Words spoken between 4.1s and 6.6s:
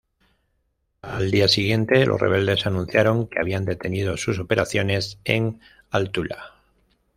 sus operaciones en al-Thula.